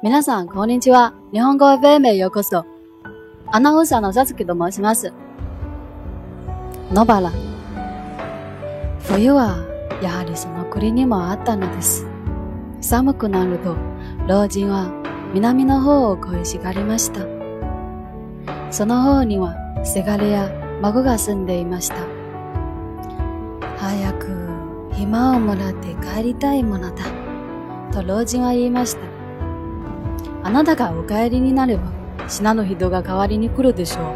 [0.00, 1.12] 皆さん、こんにちは。
[1.32, 2.64] 日本語 FM へようこそ。
[3.48, 5.12] アナウンサーのさつきと申します。
[6.92, 7.32] 野原。
[9.00, 9.56] 冬は、
[10.00, 12.06] やはりその国にもあったのです。
[12.80, 13.74] 寒くなると、
[14.28, 14.88] 老人は
[15.34, 17.26] 南の方を恋しがりました。
[18.70, 20.48] その方には、せがれや
[20.80, 21.96] 孫が住んでいました。
[23.76, 24.28] 早く、
[24.92, 27.04] 暇をもらって帰りたいものだ。
[27.90, 29.17] と老人は言いました。
[30.48, 31.82] あなたがお帰りになれば、
[32.26, 34.14] 信の人が代わりに来るでしょ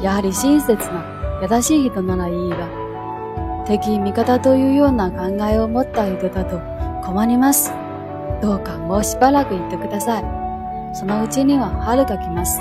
[0.00, 0.04] う。
[0.04, 6.60] やはり親切な、優しい人ならいいが、敵味方というような考えを持った人だと
[7.04, 7.72] 困ります。
[8.40, 10.24] どうかもうしばらく言ってください。
[10.94, 12.60] そのうちには春が来ます。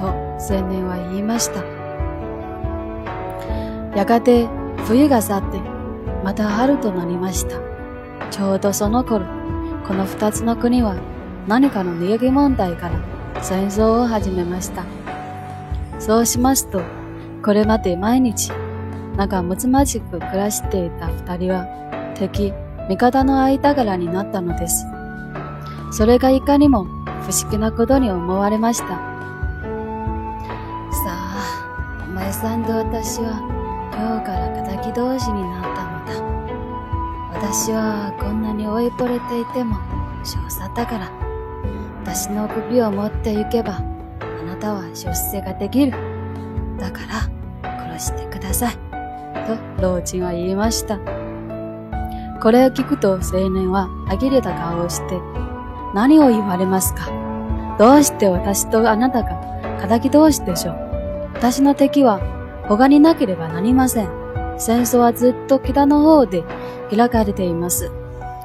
[0.00, 1.62] と青年は言いました。
[3.96, 4.48] やがて
[4.86, 5.60] 冬が去って、
[6.24, 7.60] また春となりました。
[8.32, 9.24] ちょうどその頃、
[9.86, 10.96] この二つの国は
[11.46, 14.84] 何かの利益問題から戦争を始めました。
[15.98, 16.80] そうしますと、
[17.42, 18.52] これまで毎日
[19.16, 21.66] 仲睦まじく暮らしていた二人は
[22.14, 22.52] 敵、
[22.88, 24.86] 味方の間柄になったのです。
[25.92, 28.88] それがいかにも不思議なことに思われました。
[28.88, 28.96] さ
[31.08, 33.40] あ、お前さんと私は
[33.92, 37.40] 今日から仇同士になったのだ。
[37.40, 39.76] 私はこんなに追いぼれていても
[40.24, 41.29] 少佐だから。
[42.12, 43.74] 私の首を持って行けば、
[44.20, 45.92] あなたは出世ができる。
[46.76, 47.02] だか
[47.62, 48.74] ら、殺してください。
[49.78, 50.98] と、老人は言いました。
[52.40, 55.20] これを聞くと青年は呆れた顔をして、
[55.94, 57.12] 何を言われますか？
[57.78, 59.30] どうして私とあなたが
[59.84, 61.30] 仇同士でしょう？
[61.34, 62.18] 私の敵は
[62.66, 64.08] 他になければなりません。
[64.58, 66.42] 戦争はずっと北の方で
[66.90, 67.88] 開かれています。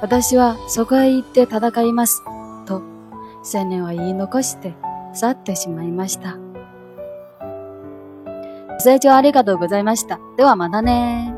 [0.00, 2.22] 私はそこへ行って戦います。
[3.52, 4.74] 青年は言い残して
[5.14, 6.36] 去ってしまいました。
[8.68, 10.20] ご清聴ありがとうございました。
[10.36, 11.37] ではまたね